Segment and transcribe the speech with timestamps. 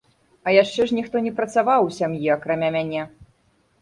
[0.47, 3.01] А яшчэ ж ніхто не працаваў у сям'і, акрамя мяне.